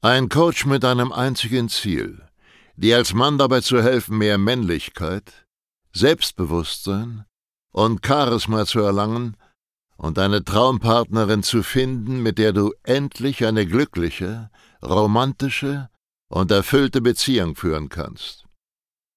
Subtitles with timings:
[0.00, 2.22] Ein Coach mit einem einzigen Ziel,
[2.76, 5.44] dir als Mann dabei zu helfen, mehr Männlichkeit,
[5.92, 7.24] Selbstbewusstsein
[7.72, 9.36] und Charisma zu erlangen
[9.96, 14.50] und eine Traumpartnerin zu finden, mit der du endlich eine glückliche,
[14.84, 15.90] romantische
[16.28, 18.44] und erfüllte Beziehung führen kannst.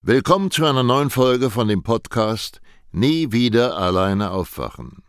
[0.02, 2.60] Willkommen zu einer neuen Folge von dem Podcast
[2.92, 5.04] Nie wieder alleine aufwachen.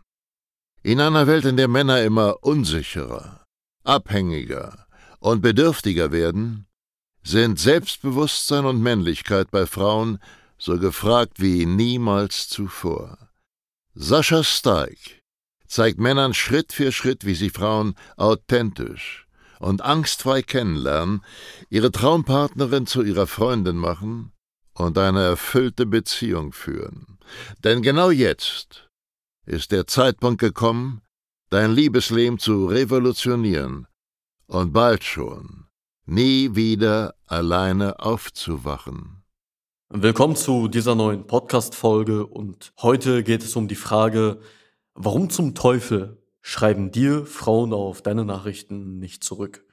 [0.83, 3.43] In einer Welt, in der Männer immer unsicherer,
[3.83, 4.82] abhängiger
[5.23, 6.65] und bedürftiger werden,
[7.23, 10.19] sind Selbstbewusstsein und Männlichkeit bei Frauen
[10.57, 13.17] so gefragt wie niemals zuvor.
[13.95, 15.21] Sascha Steig
[15.65, 19.25] zeigt Männern Schritt für Schritt, wie sie Frauen authentisch
[19.59, 21.23] und angstfrei kennenlernen,
[21.69, 24.33] ihre Traumpartnerin zu ihrer Freundin machen
[24.73, 27.17] und eine erfüllte Beziehung führen.
[27.63, 28.89] Denn genau jetzt
[29.45, 31.01] ist der Zeitpunkt gekommen,
[31.49, 33.87] dein Liebesleben zu revolutionieren
[34.53, 35.65] und bald schon
[36.05, 39.23] nie wieder alleine aufzuwachen.
[39.89, 44.39] Willkommen zu dieser neuen Podcast-Folge und heute geht es um die Frage,
[44.93, 49.65] warum zum Teufel schreiben dir Frauen auf deine Nachrichten nicht zurück?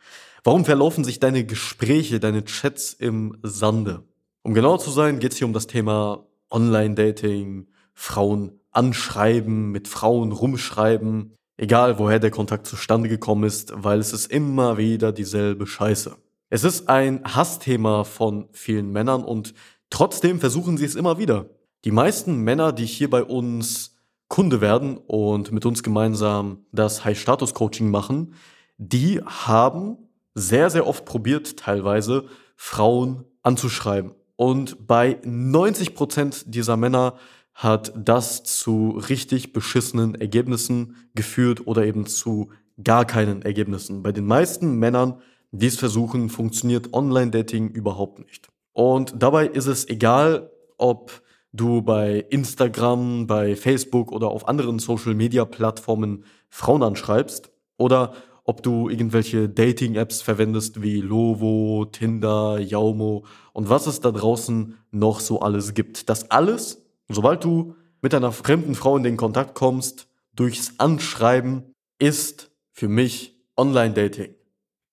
[0.45, 4.05] Warum verlaufen sich deine Gespräche, deine Chats im Sande?
[4.43, 10.33] Um genauer zu sein, geht es hier um das Thema Online-Dating, Frauen anschreiben, mit Frauen
[10.33, 16.17] rumschreiben, egal woher der Kontakt zustande gekommen ist, weil es ist immer wieder dieselbe Scheiße.
[16.49, 19.53] Es ist ein Hassthema von vielen Männern und
[19.91, 21.51] trotzdem versuchen sie es immer wieder.
[21.85, 23.95] Die meisten Männer, die hier bei uns
[24.29, 28.35] Kunde werden und mit uns gemeinsam das High-Status-Coaching machen,
[28.79, 29.99] die haben
[30.35, 32.25] sehr, sehr oft probiert, teilweise
[32.57, 34.15] Frauen anzuschreiben.
[34.37, 37.17] Und bei 90 Prozent dieser Männer
[37.61, 42.49] hat das zu richtig beschissenen Ergebnissen geführt oder eben zu
[42.83, 44.03] gar keinen Ergebnissen.
[44.03, 48.49] Bei den meisten Männern, die es versuchen, funktioniert Online-Dating überhaupt nicht.
[48.73, 51.21] Und dabei ist es egal, ob
[51.53, 58.15] du bei Instagram, bei Facebook oder auf anderen Social-Media-Plattformen Frauen anschreibst oder
[58.45, 65.21] ob du irgendwelche Dating-Apps verwendest wie Lovo, Tinder, Yaumo und was es da draußen noch
[65.21, 66.09] so alles gibt.
[66.09, 72.51] Das alles, sobald du mit einer fremden Frau in den Kontakt kommst, durchs Anschreiben, ist
[72.73, 74.35] für mich Online-Dating.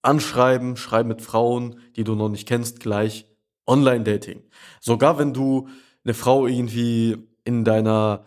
[0.02, 3.26] Anschreiben, schreiben mit Frauen, die du noch nicht kennst, gleich
[3.66, 4.44] Online-Dating.
[4.82, 5.68] Sogar wenn du
[6.04, 8.24] eine Frau irgendwie in deiner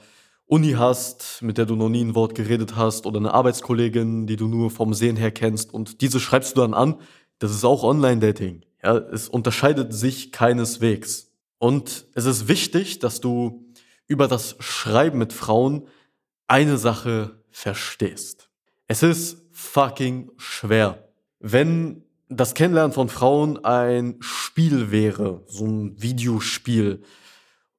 [0.46, 4.36] Uni hast, mit der du noch nie ein Wort geredet hast, oder eine Arbeitskollegin, die
[4.36, 6.96] du nur vom Sehen her kennst, und diese schreibst du dann an,
[7.38, 8.62] das ist auch Online-Dating.
[8.82, 11.30] Ja, es unterscheidet sich keineswegs.
[11.58, 13.66] Und es ist wichtig, dass du
[14.10, 15.86] über das Schreiben mit Frauen
[16.48, 18.50] eine Sache verstehst.
[18.88, 21.08] Es ist fucking schwer.
[21.38, 27.02] Wenn das Kennenlernen von Frauen ein Spiel wäre, so ein Videospiel,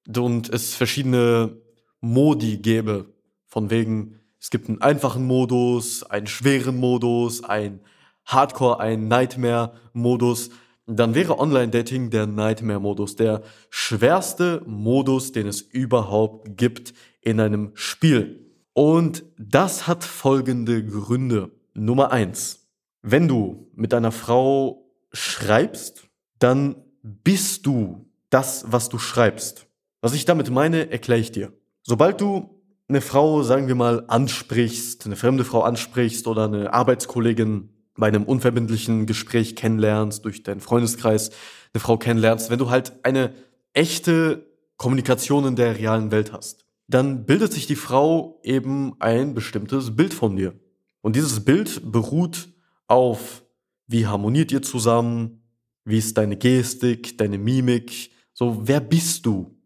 [0.08, 1.58] und es verschiedene
[2.00, 3.14] Modi gäbe.
[3.46, 7.82] Von wegen, es gibt einen einfachen Modus, einen schweren Modus, einen
[8.26, 10.50] Hardcore, einen Nightmare-Modus.
[10.88, 18.52] Dann wäre Online-Dating der Nightmare-Modus, der schwerste Modus, den es überhaupt gibt in einem Spiel.
[18.74, 21.52] Und das hat folgende Gründe.
[21.74, 22.68] Nummer eins:
[23.02, 26.08] Wenn du mit einer Frau schreibst,
[26.40, 29.68] dann bist du das, was du schreibst.
[30.02, 31.54] Was ich damit meine, erkläre ich dir.
[31.84, 37.70] Sobald du eine Frau, sagen wir mal, ansprichst, eine fremde Frau ansprichst oder eine Arbeitskollegin
[37.96, 41.32] bei einem unverbindlichen Gespräch kennenlernst, durch deinen Freundeskreis
[41.74, 43.34] eine Frau kennenlernst, wenn du halt eine
[43.74, 44.48] echte
[44.78, 50.14] Kommunikation in der realen Welt hast, dann bildet sich die Frau eben ein bestimmtes Bild
[50.14, 50.54] von dir.
[51.02, 52.50] Und dieses Bild beruht
[52.88, 53.44] auf,
[53.88, 55.44] wie harmoniert ihr zusammen,
[55.86, 59.58] wie ist deine Gestik, deine Mimik, so wer bist du?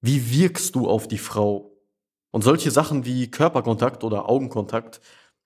[0.00, 1.72] Wie wirkst du auf die Frau?
[2.30, 5.00] Und solche Sachen wie Körperkontakt oder Augenkontakt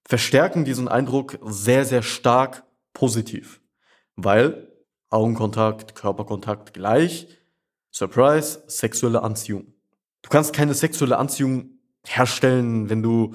[0.09, 3.61] verstärken diesen Eindruck sehr, sehr stark positiv.
[4.15, 4.73] Weil
[5.11, 7.29] Augenkontakt, Körperkontakt gleich,
[7.91, 9.73] Surprise, sexuelle Anziehung.
[10.23, 13.35] Du kannst keine sexuelle Anziehung herstellen, wenn du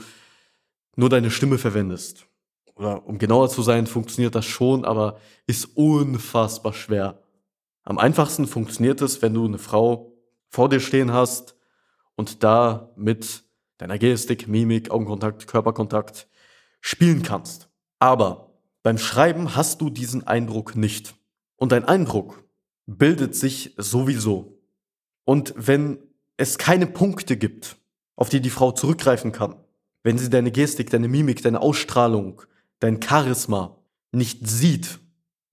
[0.95, 2.27] nur deine Stimme verwendest.
[2.75, 7.23] Oder um genauer zu sein, funktioniert das schon, aber ist unfassbar schwer.
[7.83, 10.13] Am einfachsten funktioniert es, wenn du eine Frau
[10.49, 11.55] vor dir stehen hast
[12.15, 13.43] und da mit
[13.77, 16.27] deiner Gestik, Mimik, Augenkontakt, Körperkontakt
[16.81, 17.69] spielen kannst.
[17.99, 18.51] Aber
[18.83, 21.15] beim Schreiben hast du diesen Eindruck nicht.
[21.55, 22.43] Und dein Eindruck
[22.87, 24.59] bildet sich sowieso.
[25.23, 25.99] Und wenn
[26.37, 27.77] es keine Punkte gibt,
[28.15, 29.55] auf die die Frau zurückgreifen kann,
[30.03, 32.41] wenn sie deine Gestik, deine Mimik, deine Ausstrahlung,
[32.79, 33.77] dein Charisma
[34.11, 34.99] nicht sieht,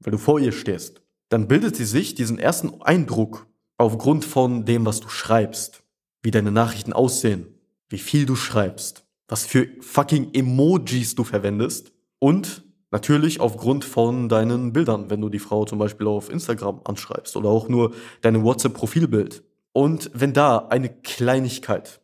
[0.00, 3.46] weil du vor ihr stehst, dann bildet sie sich diesen ersten Eindruck
[3.76, 5.82] aufgrund von dem, was du schreibst,
[6.22, 7.46] wie deine Nachrichten aussehen,
[7.88, 14.72] wie viel du schreibst, was für fucking Emojis du verwendest und natürlich aufgrund von deinen
[14.72, 19.44] Bildern, wenn du die Frau zum Beispiel auf Instagram anschreibst oder auch nur deine WhatsApp-Profilbild.
[19.72, 22.00] Und wenn da eine Kleinigkeit,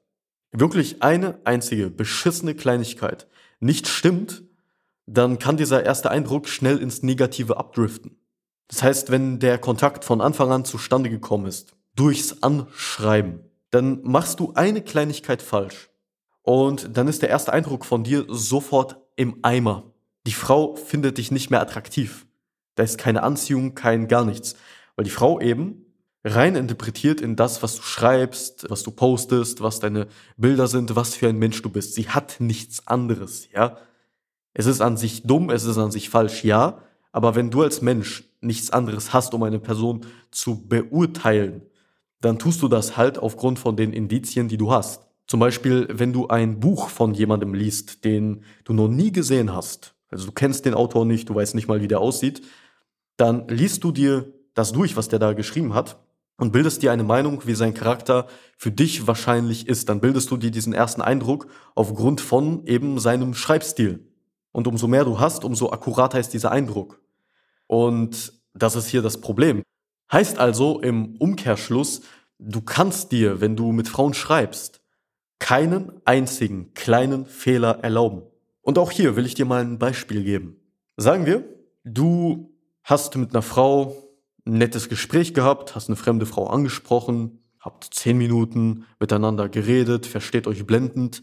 [0.53, 3.27] wirklich eine einzige beschissene Kleinigkeit
[3.61, 4.44] nicht stimmt,
[5.06, 8.19] dann kann dieser erste Eindruck schnell ins Negative abdriften.
[8.69, 14.41] Das heißt, wenn der Kontakt von Anfang an zustande gekommen ist, durchs Anschreiben, dann machst
[14.41, 15.91] du eine Kleinigkeit falsch.
[16.44, 19.91] Und dann ist der erste Eindruck von dir sofort im Eimer.
[20.26, 22.26] Die Frau findet dich nicht mehr attraktiv.
[22.75, 24.55] Da ist keine Anziehung, kein gar nichts.
[24.94, 25.87] Weil die Frau eben
[26.23, 30.06] rein interpretiert in das, was du schreibst, was du postest, was deine
[30.37, 31.94] Bilder sind, was für ein Mensch du bist.
[31.94, 33.79] Sie hat nichts anderes, ja.
[34.52, 36.79] Es ist an sich dumm, es ist an sich falsch, ja.
[37.11, 41.62] Aber wenn du als Mensch nichts anderes hast, um eine Person zu beurteilen,
[42.20, 45.06] dann tust du das halt aufgrund von den Indizien, die du hast.
[45.26, 49.94] Zum Beispiel, wenn du ein Buch von jemandem liest, den du noch nie gesehen hast,
[50.11, 52.43] also du kennst den Autor nicht, du weißt nicht mal, wie der aussieht,
[53.17, 55.99] dann liest du dir das durch, was der da geschrieben hat
[56.37, 58.26] und bildest dir eine Meinung, wie sein Charakter
[58.56, 59.88] für dich wahrscheinlich ist.
[59.88, 64.09] Dann bildest du dir diesen ersten Eindruck aufgrund von eben seinem Schreibstil.
[64.53, 67.00] Und umso mehr du hast, umso akkurater ist dieser Eindruck.
[67.67, 69.62] Und das ist hier das Problem.
[70.12, 72.03] Heißt also im Umkehrschluss,
[72.38, 74.83] du kannst dir, wenn du mit Frauen schreibst,
[75.44, 78.23] keinen einzigen kleinen Fehler erlauben.
[78.62, 80.56] Und auch hier will ich dir mal ein Beispiel geben.
[80.96, 81.44] Sagen wir,
[81.85, 82.50] du
[82.82, 83.94] hast mit einer Frau
[84.46, 90.46] ein nettes Gespräch gehabt, hast eine fremde Frau angesprochen, habt zehn Minuten miteinander geredet, versteht
[90.46, 91.20] euch blendend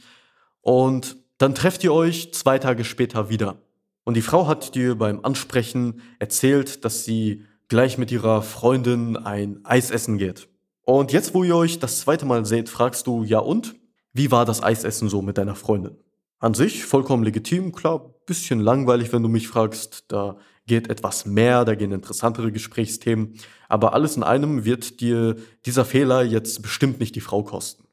[0.62, 3.58] und dann trefft ihr euch zwei Tage später wieder.
[4.04, 9.66] Und die Frau hat dir beim Ansprechen erzählt, dass sie gleich mit ihrer Freundin ein
[9.66, 10.48] Eis essen geht.
[10.84, 13.81] Und jetzt, wo ihr euch das zweite Mal seht, fragst du, ja und?
[14.14, 15.98] Wie war das Eisessen so mit deiner Freundin?
[16.40, 20.06] An sich vollkommen legitim, klar, bisschen langweilig, wenn du mich fragst.
[20.08, 23.36] Da geht etwas mehr, da gehen interessantere Gesprächsthemen.
[23.70, 25.36] Aber alles in einem wird dir
[25.66, 27.84] dieser Fehler jetzt bestimmt nicht die Frau kosten.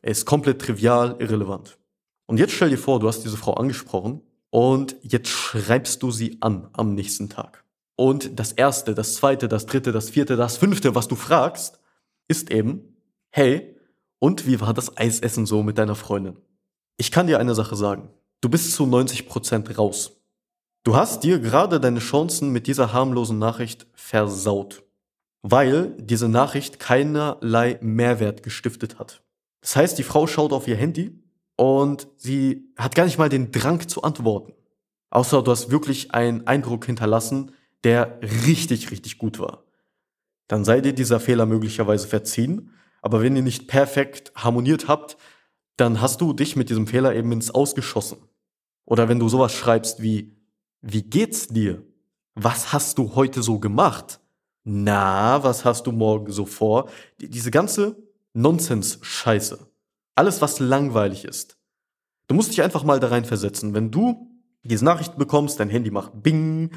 [0.00, 1.78] Er ist komplett trivial, irrelevant.
[2.26, 6.38] Und jetzt stell dir vor, du hast diese Frau angesprochen und jetzt schreibst du sie
[6.40, 7.64] an am nächsten Tag.
[7.96, 11.78] Und das erste, das zweite, das dritte, das vierte, das fünfte, was du fragst,
[12.28, 12.96] ist eben,
[13.30, 13.73] hey,
[14.24, 16.38] und wie war das Eisessen so mit deiner Freundin?
[16.96, 18.08] Ich kann dir eine Sache sagen.
[18.40, 20.22] Du bist zu 90 Prozent raus.
[20.82, 24.82] Du hast dir gerade deine Chancen mit dieser harmlosen Nachricht versaut,
[25.42, 29.22] weil diese Nachricht keinerlei Mehrwert gestiftet hat.
[29.60, 31.22] Das heißt, die Frau schaut auf ihr Handy
[31.56, 34.54] und sie hat gar nicht mal den Drang zu antworten.
[35.10, 37.52] Außer du hast wirklich einen Eindruck hinterlassen,
[37.84, 39.64] der richtig, richtig gut war.
[40.48, 42.70] Dann sei dir dieser Fehler möglicherweise verziehen,
[43.04, 45.18] aber wenn ihr nicht perfekt harmoniert habt,
[45.76, 48.16] dann hast du dich mit diesem Fehler eben ins Ausgeschossen.
[48.86, 50.38] Oder wenn du sowas schreibst wie,
[50.80, 51.82] wie geht's dir?
[52.34, 54.20] Was hast du heute so gemacht?
[54.64, 56.88] Na, was hast du morgen so vor?
[57.20, 58.02] Diese ganze
[58.32, 59.66] Nonsens-Scheiße.
[60.14, 61.58] Alles, was langweilig ist.
[62.26, 63.74] Du musst dich einfach mal da rein versetzen.
[63.74, 64.30] Wenn du
[64.62, 66.70] diese Nachricht bekommst, dein Handy macht Bing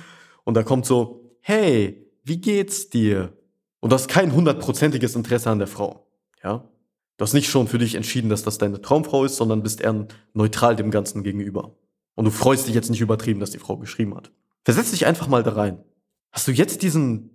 [0.43, 3.31] und da kommt so, hey, wie geht's dir?
[3.79, 6.06] Und du hast kein hundertprozentiges Interesse an der Frau.
[6.47, 6.69] Ja?
[7.17, 10.07] Du hast nicht schon für dich entschieden, dass das deine Traumfrau ist, sondern bist eher
[10.33, 11.75] neutral dem Ganzen gegenüber.
[12.15, 14.31] Und du freust dich jetzt nicht übertrieben, dass die Frau geschrieben hat.
[14.63, 15.83] Versetz dich einfach mal da rein.
[16.31, 17.29] Hast du jetzt diesen,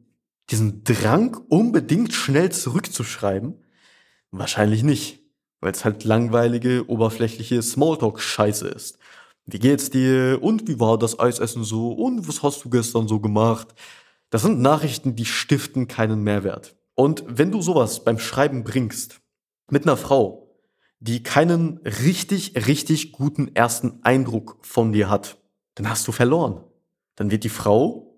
[0.50, 3.54] diesen Drang, unbedingt schnell zurückzuschreiben?
[4.30, 5.22] Wahrscheinlich nicht
[5.62, 8.98] weil es halt langweilige, oberflächliche Smalltalk-Scheiße ist.
[9.46, 10.40] Wie geht's dir?
[10.42, 11.92] Und wie war das Eisessen so?
[11.92, 13.68] Und was hast du gestern so gemacht?
[14.30, 16.74] Das sind Nachrichten, die stiften keinen Mehrwert.
[16.94, 19.20] Und wenn du sowas beim Schreiben bringst,
[19.70, 20.50] mit einer Frau,
[21.00, 25.38] die keinen richtig, richtig guten ersten Eindruck von dir hat,
[25.74, 26.62] dann hast du verloren.
[27.16, 28.14] Dann wird die Frau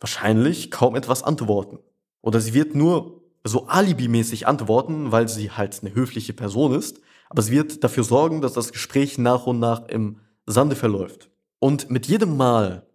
[0.00, 1.78] wahrscheinlich kaum etwas antworten.
[2.20, 7.42] Oder sie wird nur so alibimäßig antworten, weil sie halt eine höfliche Person ist, aber
[7.42, 11.30] sie wird dafür sorgen, dass das Gespräch nach und nach im Sande verläuft.
[11.58, 12.86] Und mit jedem Mal,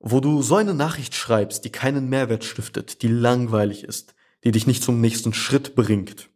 [0.00, 4.14] wo du so eine Nachricht schreibst, die keinen Mehrwert stiftet, die langweilig ist,
[4.44, 6.30] die dich nicht zum nächsten Schritt bringt,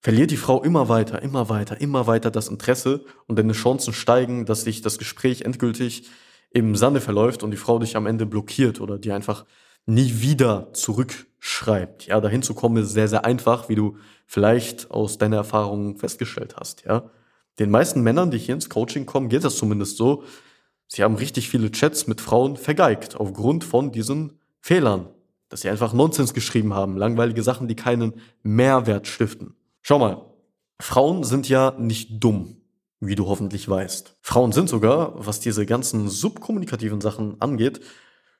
[0.00, 4.44] verliert die Frau immer weiter, immer weiter, immer weiter das Interesse und deine Chancen steigen,
[4.44, 6.08] dass sich das Gespräch endgültig
[6.50, 9.44] im Sande verläuft und die Frau dich am Ende blockiert oder dir einfach
[9.86, 12.06] nie wieder zurückschreibt.
[12.06, 13.96] Ja, dahin zu kommen ist sehr, sehr einfach, wie du
[14.26, 16.84] vielleicht aus deiner Erfahrung festgestellt hast.
[16.84, 17.10] Ja,
[17.58, 20.24] den meisten Männern, die hier ins Coaching kommen, geht das zumindest so.
[20.86, 25.08] Sie haben richtig viele Chats mit Frauen vergeigt aufgrund von diesen Fehlern,
[25.54, 29.54] dass sie einfach Nonsens geschrieben haben, langweilige Sachen, die keinen Mehrwert stiften.
[29.82, 30.26] Schau mal,
[30.80, 32.56] Frauen sind ja nicht dumm,
[32.98, 34.16] wie du hoffentlich weißt.
[34.20, 37.80] Frauen sind sogar, was diese ganzen subkommunikativen Sachen angeht,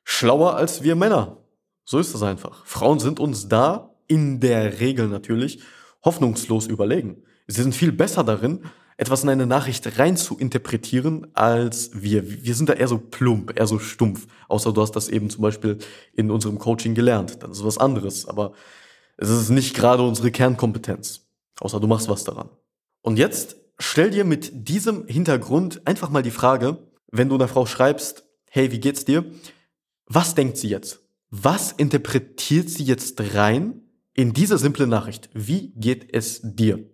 [0.02, 1.37] schlauer als wir Männer.
[1.85, 2.66] So ist es einfach.
[2.66, 5.61] Frauen sind uns da, in der Regel natürlich,
[6.04, 7.23] hoffnungslos überlegen.
[7.47, 8.64] Sie sind viel besser darin,
[8.96, 12.44] etwas in eine Nachricht rein zu interpretieren als wir.
[12.44, 14.26] Wir sind da eher so plump, eher so stumpf.
[14.48, 15.78] Außer du hast das eben zum Beispiel
[16.12, 17.42] in unserem Coaching gelernt.
[17.42, 18.26] Dann ist es was anderes.
[18.26, 18.52] Aber
[19.16, 21.26] es ist nicht gerade unsere Kernkompetenz.
[21.60, 22.50] Außer du machst was daran.
[23.02, 26.78] Und jetzt stell dir mit diesem Hintergrund einfach mal die Frage,
[27.10, 29.24] wenn du einer Frau schreibst, hey, wie geht's dir?
[30.06, 31.00] Was denkt sie jetzt?
[31.30, 33.82] Was interpretiert sie jetzt rein
[34.12, 35.30] in diese simple Nachricht?
[35.32, 36.88] Wie geht es dir?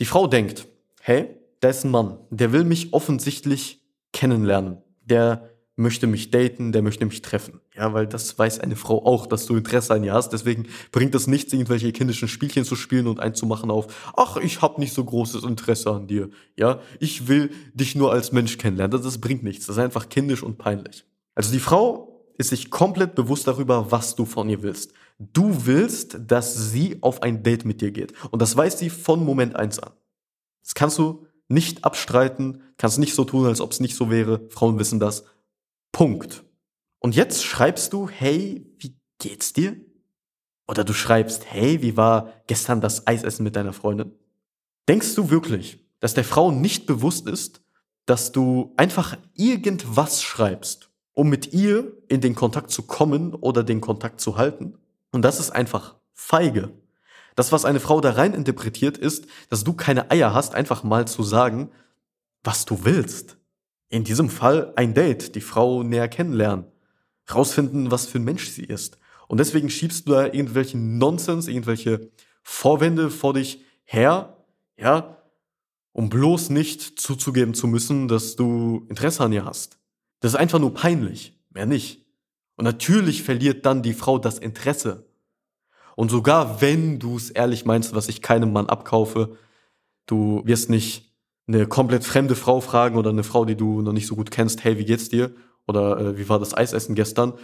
[0.00, 0.66] Die Frau denkt,
[1.00, 4.78] hey, da ist ein Mann, der will mich offensichtlich kennenlernen.
[5.04, 7.60] Der möchte mich daten, der möchte mich treffen.
[7.74, 10.30] Ja, weil das weiß eine Frau auch, dass du Interesse an ihr hast.
[10.30, 14.80] Deswegen bringt es nichts, irgendwelche kindischen Spielchen zu spielen und einzumachen auf, ach, ich habe
[14.80, 16.28] nicht so großes Interesse an dir.
[16.56, 18.92] Ja, ich will dich nur als Mensch kennenlernen.
[18.92, 19.66] Das, das bringt nichts.
[19.66, 21.04] Das ist einfach kindisch und peinlich.
[21.34, 24.92] Also die Frau ist sich komplett bewusst darüber, was du von ihr willst.
[25.18, 28.12] Du willst, dass sie auf ein Date mit dir geht.
[28.30, 29.92] Und das weiß sie von Moment eins an.
[30.62, 34.48] Das kannst du nicht abstreiten, kannst nicht so tun, als ob es nicht so wäre.
[34.50, 35.24] Frauen wissen das.
[35.92, 36.44] Punkt.
[37.00, 39.76] Und jetzt schreibst du, hey, wie geht's dir?
[40.68, 44.12] Oder du schreibst, hey, wie war gestern das Eisessen mit deiner Freundin?
[44.88, 47.60] Denkst du wirklich, dass der Frau nicht bewusst ist,
[48.06, 53.80] dass du einfach irgendwas schreibst, um mit ihr in den Kontakt zu kommen oder den
[53.80, 54.78] Kontakt zu halten?
[55.10, 56.72] Und das ist einfach feige.
[57.34, 61.06] Das, was eine Frau da rein interpretiert, ist, dass du keine Eier hast, einfach mal
[61.06, 61.70] zu sagen,
[62.42, 63.36] was du willst.
[63.88, 66.66] In diesem Fall ein Date, die Frau näher kennenlernen,
[67.32, 68.98] rausfinden, was für ein Mensch sie ist.
[69.28, 72.10] Und deswegen schiebst du da irgendwelchen Nonsens, irgendwelche
[72.42, 74.36] Vorwände vor dich her,
[74.76, 75.16] ja,
[75.92, 79.78] um bloß nicht zuzugeben zu müssen, dass du Interesse an ihr hast.
[80.20, 82.06] Das ist einfach nur peinlich, mehr nicht.
[82.56, 85.09] Und natürlich verliert dann die Frau das Interesse.
[85.96, 89.36] Und sogar wenn du es ehrlich meinst, was ich keinem Mann abkaufe,
[90.06, 91.10] du wirst nicht
[91.46, 94.64] eine komplett fremde Frau fragen oder eine Frau, die du noch nicht so gut kennst,
[94.64, 95.32] hey, wie geht's dir?
[95.66, 97.34] Oder äh, wie war das Eisessen gestern?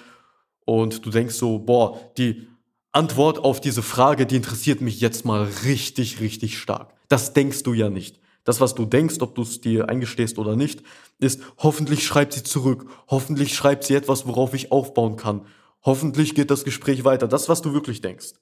[0.64, 2.48] Und du denkst so, boah, die
[2.92, 6.94] Antwort auf diese Frage, die interessiert mich jetzt mal richtig, richtig stark.
[7.08, 8.18] Das denkst du ja nicht.
[8.44, 10.82] Das, was du denkst, ob du es dir eingestehst oder nicht,
[11.18, 12.86] ist, hoffentlich schreibt sie zurück.
[13.08, 15.42] Hoffentlich schreibt sie etwas, worauf ich aufbauen kann.
[15.86, 17.28] Hoffentlich geht das Gespräch weiter.
[17.28, 18.32] Das, was du wirklich denkst.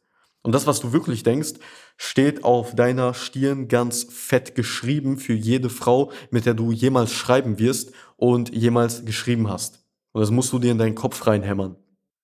[0.42, 1.52] Und das, was du wirklich denkst,
[1.96, 7.58] steht auf deiner Stirn ganz fett geschrieben für jede Frau, mit der du jemals schreiben
[7.58, 9.84] wirst und jemals geschrieben hast.
[10.12, 11.76] Und das musst du dir in deinen Kopf reinhämmern.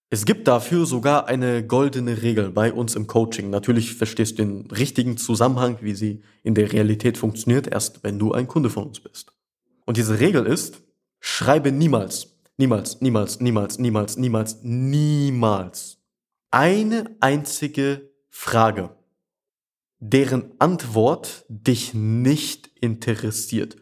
[0.08, 3.48] Es gibt dafür sogar eine goldene Regel bei uns im Coaching.
[3.48, 8.32] Natürlich verstehst du den richtigen Zusammenhang, wie sie in der Realität funktioniert, erst wenn du
[8.32, 9.32] ein Kunde von uns bist.
[9.84, 10.82] Und diese Regel ist,
[11.20, 12.29] schreibe niemals
[12.60, 15.98] Niemals, niemals, niemals, niemals, niemals, niemals
[16.50, 18.94] eine einzige Frage,
[19.98, 23.78] deren Antwort dich nicht interessiert.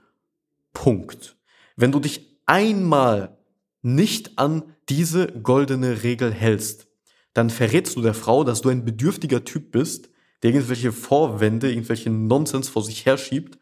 [0.73, 1.37] Punkt.
[1.75, 3.37] Wenn du dich einmal
[3.83, 6.87] nicht an diese goldene Regel hältst,
[7.35, 10.09] dann verrätst du der Frau, dass du ein bedürftiger Typ bist,
[10.45, 13.59] der irgendwelche Vorwände, irgendwelche Nonsens vor sich herschiebt,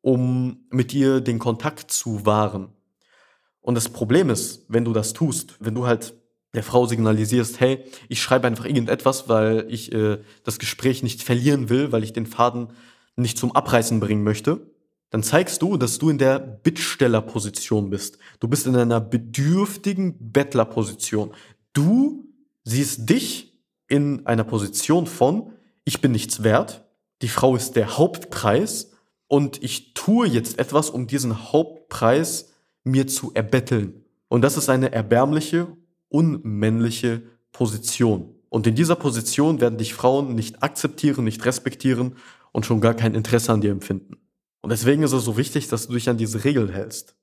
[0.00, 2.75] um mit ihr den Kontakt zu wahren.
[3.66, 6.14] Und das Problem ist, wenn du das tust, wenn du halt
[6.54, 11.68] der Frau signalisierst, hey, ich schreibe einfach irgendetwas, weil ich äh, das Gespräch nicht verlieren
[11.68, 12.68] will, weil ich den Faden
[13.16, 14.70] nicht zum Abreißen bringen möchte,
[15.10, 18.18] dann zeigst du, dass du in der Bittstellerposition bist.
[18.38, 21.34] Du bist in einer bedürftigen Bettlerposition.
[21.72, 22.32] Du
[22.62, 25.50] siehst dich in einer Position von,
[25.84, 26.84] ich bin nichts wert,
[27.20, 28.92] die Frau ist der Hauptpreis
[29.26, 32.52] und ich tue jetzt etwas, um diesen Hauptpreis
[32.86, 34.04] mir zu erbetteln.
[34.28, 35.66] Und das ist eine erbärmliche,
[36.08, 38.34] unmännliche Position.
[38.48, 42.16] Und in dieser Position werden dich Frauen nicht akzeptieren, nicht respektieren
[42.52, 44.16] und schon gar kein Interesse an dir empfinden.
[44.62, 47.16] Und deswegen ist es so wichtig, dass du dich an diese Regel hältst.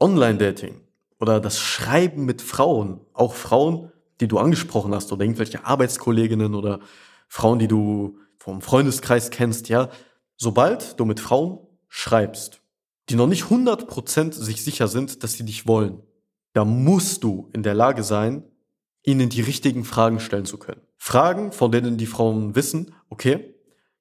[0.00, 0.80] Online-Dating
[1.18, 6.80] oder das Schreiben mit Frauen, auch Frauen, die du angesprochen hast oder irgendwelche Arbeitskolleginnen oder
[7.28, 9.88] Frauen, die du vom Freundeskreis kennst, ja,
[10.36, 11.58] sobald du mit Frauen
[11.88, 12.60] schreibst,
[13.08, 16.02] die noch nicht 100% sich sicher sind, dass sie dich wollen,
[16.52, 18.44] da musst du in der Lage sein,
[19.04, 20.80] ihnen die richtigen Fragen stellen zu können.
[20.96, 23.54] Fragen, von denen die Frauen wissen, okay,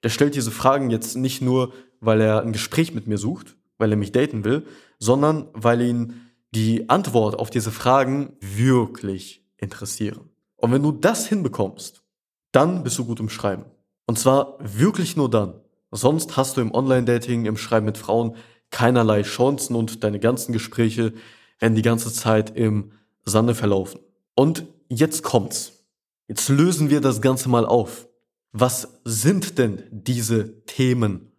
[0.04, 3.92] der stellt diese Fragen jetzt nicht nur, weil er ein Gespräch mit mir sucht, weil
[3.92, 4.66] er mich daten will,
[5.00, 10.30] sondern weil ihn die Antwort auf diese Fragen wirklich interessieren.
[10.56, 12.04] Und wenn du das hinbekommst,
[12.52, 13.66] dann bist du gut im Schreiben.
[14.08, 15.60] Und zwar wirklich nur dann.
[15.92, 18.36] Sonst hast du im Online-Dating, im Schreiben mit Frauen
[18.72, 21.14] keinerlei Chancen und deine ganzen Gespräche
[21.60, 22.92] werden die ganze Zeit im
[23.24, 24.00] Sande verlaufen.
[24.36, 25.86] Und jetzt kommt's.
[26.28, 28.08] Jetzt lösen wir das Ganze mal auf.
[28.52, 31.32] Was sind denn diese Themen?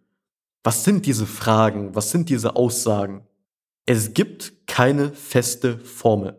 [0.62, 1.94] Was sind diese Fragen?
[1.94, 3.26] Was sind diese Aussagen?
[3.84, 6.38] Es gibt keine feste Formel.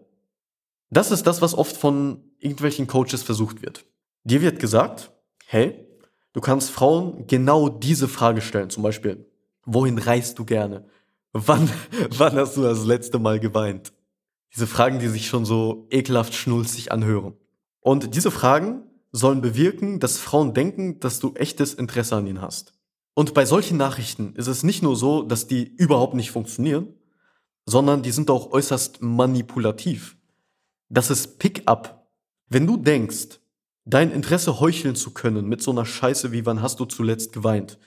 [0.90, 3.86] Das ist das, was oft von irgendwelchen Coaches versucht wird.
[4.24, 5.12] Dir wird gesagt,
[5.46, 5.86] hey,
[6.34, 8.70] du kannst Frauen genau diese Frage stellen.
[8.70, 9.27] Zum Beispiel,
[9.68, 10.86] wohin reist du gerne?
[11.34, 11.70] Wann,
[12.18, 13.94] wann hast du das letzte Mal geweint?
[14.56, 17.36] Diese Fragen, die sich schon so ekelhaft schnulzig anhören.
[17.82, 22.74] Und diese Fragen sollen bewirken, dass Frauen denken, dass du echtes Interesse an ihnen hast.
[23.14, 26.94] Und bei solchen Nachrichten ist es nicht nur so, dass die überhaupt nicht funktionieren,
[27.66, 30.18] sondern die sind auch äußerst manipulativ.
[30.90, 32.08] Das ist Pick-up.
[32.48, 33.40] Wenn du denkst,
[33.86, 37.78] dein Interesse heucheln zu können mit so einer Scheiße wie wann hast du zuletzt geweint,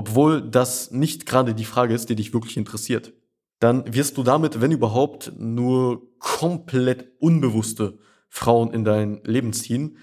[0.00, 3.12] obwohl das nicht gerade die Frage ist, die dich wirklich interessiert,
[3.58, 7.98] dann wirst du damit, wenn überhaupt, nur komplett unbewusste
[8.30, 9.98] Frauen in dein Leben ziehen.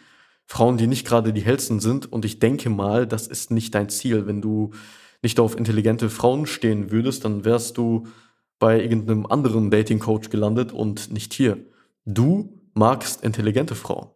[0.46, 2.12] Frauen, die nicht gerade die hellsten sind.
[2.14, 4.28] Und ich denke mal, das ist nicht dein Ziel.
[4.28, 4.70] Wenn du
[5.24, 8.06] nicht auf intelligente Frauen stehen würdest, dann wärst du
[8.60, 11.58] bei irgendeinem anderen Dating-Coach gelandet und nicht hier.
[12.06, 14.12] Du magst intelligente Frauen.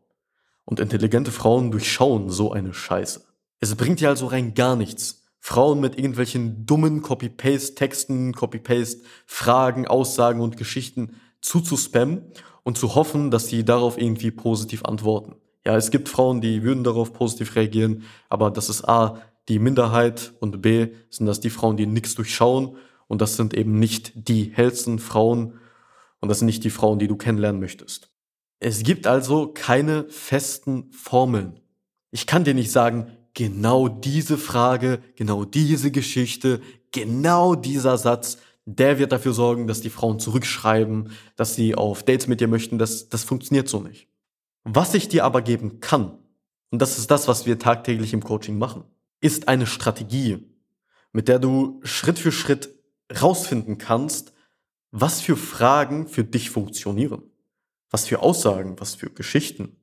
[0.64, 3.24] Und intelligente Frauen durchschauen so eine Scheiße.
[3.60, 10.56] Es bringt dir also rein gar nichts, Frauen mit irgendwelchen dummen Copy-Paste-Texten, Copy-Paste-Fragen, Aussagen und
[10.56, 12.32] Geschichten zuzuspammen
[12.64, 15.36] und zu hoffen, dass sie darauf irgendwie positiv antworten.
[15.66, 19.20] Ja, es gibt Frauen, die würden darauf positiv reagieren, aber das ist A,
[19.50, 23.80] die Minderheit und B, sind das die Frauen, die nichts durchschauen und das sind eben
[23.80, 25.60] nicht die hellsten Frauen
[26.20, 28.12] und das sind nicht die Frauen, die du kennenlernen möchtest.
[28.60, 31.60] Es gibt also keine festen Formeln.
[32.12, 39.00] Ich kann dir nicht sagen, genau diese Frage, genau diese Geschichte, genau dieser Satz, der
[39.00, 42.78] wird dafür sorgen, dass die Frauen zurückschreiben, dass sie auf Dates mit dir möchten.
[42.78, 44.08] Das, das funktioniert so nicht.
[44.64, 46.20] Was ich dir aber geben kann,
[46.70, 48.84] und das ist das, was wir tagtäglich im Coaching machen,
[49.20, 50.48] ist eine Strategie,
[51.12, 52.70] mit der du Schritt für Schritt
[53.22, 54.34] rausfinden kannst,
[54.92, 57.24] was für Fragen für dich funktionieren,
[57.90, 59.81] was für Aussagen, was für Geschichten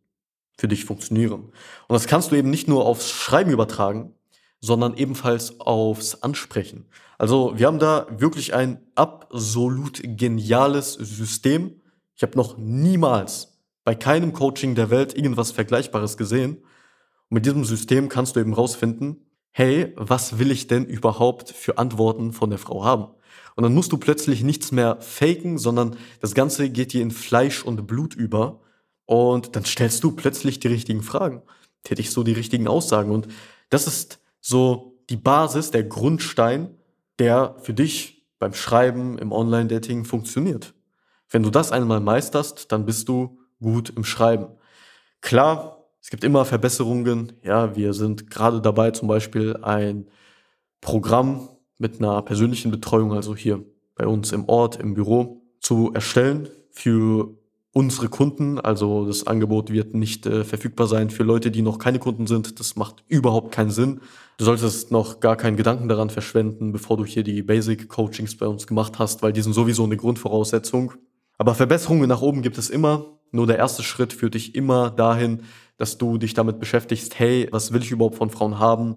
[0.58, 1.32] für dich funktionieren.
[1.32, 1.52] Und
[1.88, 4.12] das kannst du eben nicht nur aufs Schreiben übertragen,
[4.60, 6.86] sondern ebenfalls aufs Ansprechen.
[7.16, 11.80] Also wir haben da wirklich ein absolut geniales System.
[12.16, 16.56] Ich habe noch niemals bei keinem Coaching der Welt irgendwas Vergleichbares gesehen.
[16.56, 21.78] Und mit diesem System kannst du eben rausfinden, hey, was will ich denn überhaupt für
[21.78, 23.06] Antworten von der Frau haben?
[23.54, 27.64] Und dann musst du plötzlich nichts mehr faken, sondern das Ganze geht dir in Fleisch
[27.64, 28.60] und Blut über.
[29.08, 31.40] Und dann stellst du plötzlich die richtigen Fragen,
[31.82, 33.10] tätigst so die richtigen Aussagen.
[33.10, 33.26] Und
[33.70, 36.76] das ist so die Basis, der Grundstein,
[37.18, 40.74] der für dich beim Schreiben im Online-Dating funktioniert.
[41.30, 44.48] Wenn du das einmal meisterst, dann bist du gut im Schreiben.
[45.22, 47.32] Klar, es gibt immer Verbesserungen.
[47.42, 50.06] Ja, wir sind gerade dabei, zum Beispiel ein
[50.82, 56.50] Programm mit einer persönlichen Betreuung, also hier bei uns im Ort, im Büro, zu erstellen
[56.70, 57.38] für
[57.72, 58.58] unsere Kunden.
[58.58, 62.58] Also das Angebot wird nicht äh, verfügbar sein für Leute, die noch keine Kunden sind.
[62.60, 64.00] Das macht überhaupt keinen Sinn.
[64.38, 68.46] Du solltest noch gar keinen Gedanken daran verschwenden, bevor du hier die Basic Coachings bei
[68.46, 70.92] uns gemacht hast, weil die sind sowieso eine Grundvoraussetzung.
[71.36, 73.18] Aber Verbesserungen nach oben gibt es immer.
[73.30, 75.42] Nur der erste Schritt führt dich immer dahin,
[75.76, 78.96] dass du dich damit beschäftigst, hey, was will ich überhaupt von Frauen haben?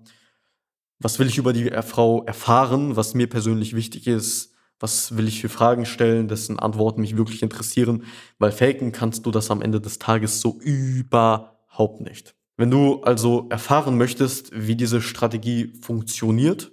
[1.00, 2.96] Was will ich über die Frau erfahren?
[2.96, 4.51] Was mir persönlich wichtig ist?
[4.82, 8.04] Was will ich für Fragen stellen, dessen Antworten mich wirklich interessieren,
[8.40, 12.36] weil faken kannst du das am Ende des Tages so überhaupt nicht.
[12.58, 16.72] Wenn du also erfahren möchtest, wie diese Strategie funktioniert,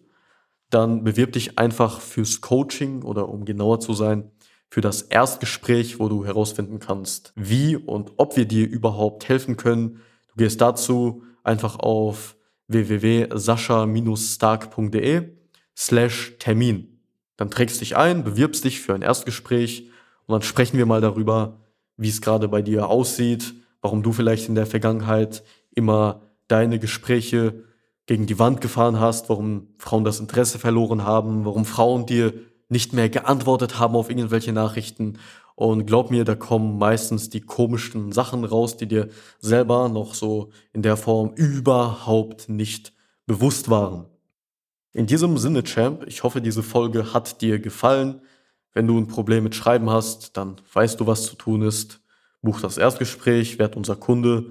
[0.71, 4.31] dann bewirb dich einfach fürs Coaching oder um genauer zu sein,
[4.71, 10.03] für das Erstgespräch, wo du herausfinden kannst, wie und ob wir dir überhaupt helfen können.
[10.29, 15.29] Du gehst dazu einfach auf www.sascha-stark.de
[15.75, 16.98] slash Termin.
[17.39, 19.89] Dann trägst dich ein, bewirbst dich für ein Erstgespräch
[20.27, 21.61] und dann sprechen wir mal darüber,
[21.97, 25.43] wie es gerade bei dir aussieht, warum du vielleicht in der Vergangenheit
[25.75, 27.65] immer deine Gespräche
[28.07, 32.35] gegen die Wand gefahren hast, warum Frauen das Interesse verloren haben, warum Frauen dir
[32.69, 35.19] nicht mehr geantwortet haben auf irgendwelche Nachrichten.
[35.55, 40.51] Und glaub mir, da kommen meistens die komischen Sachen raus, die dir selber noch so
[40.73, 42.93] in der Form überhaupt nicht
[43.27, 44.07] bewusst waren.
[44.99, 48.21] In diesem Sinne, Champ, ich hoffe, diese Folge hat dir gefallen.
[48.73, 52.01] Wenn du ein Problem mit Schreiben hast, dann weißt du, was zu tun ist.
[52.43, 54.47] Buch das Erstgespräch, werd unser Kunde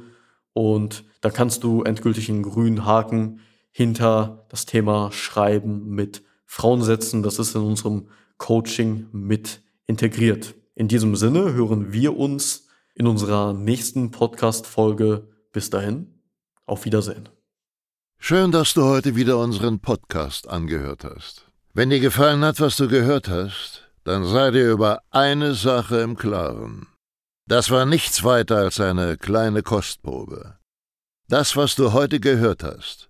[0.54, 7.24] und da kannst du endgültig einen grünen Haken hinter das Thema Schreiben mit Frauen setzen.
[7.24, 8.08] Das ist in unserem
[8.38, 10.56] Coaching mit integriert.
[10.76, 15.28] In diesem Sinne hören wir uns in unserer nächsten Podcast-Folge.
[15.52, 16.22] Bis dahin,
[16.66, 17.28] auf Wiedersehen.
[18.20, 21.46] Schön, dass du heute wieder unseren Podcast angehört hast.
[21.74, 26.18] Wenn dir gefallen hat, was du gehört hast, dann sei dir über eine Sache im
[26.18, 26.88] Klaren.
[27.48, 30.58] Das war nichts weiter als eine kleine Kostprobe.
[31.30, 33.10] Das, was du heute gehört hast,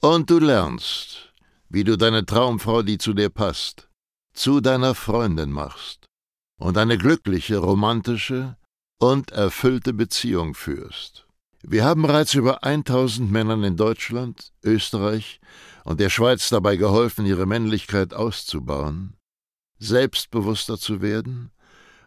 [0.00, 1.32] Und du lernst,
[1.68, 3.88] wie du deine Traumfrau, die zu dir passt,
[4.34, 6.06] zu deiner Freundin machst
[6.58, 8.56] und eine glückliche, romantische
[8.98, 11.26] und erfüllte Beziehung führst.
[11.62, 15.40] Wir haben bereits über 1000 Männern in Deutschland, Österreich
[15.84, 19.16] und der Schweiz dabei geholfen, ihre Männlichkeit auszubauen
[19.78, 21.50] selbstbewusster zu werden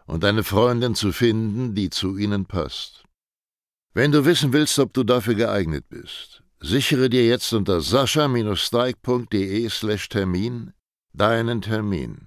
[0.06, 3.04] und eine Freundin zu finden, die zu ihnen passt.
[3.94, 10.74] Wenn du wissen willst, ob du dafür geeignet bist, sichere dir jetzt unter sascha-steig.de/termin
[11.14, 12.27] deinen Termin.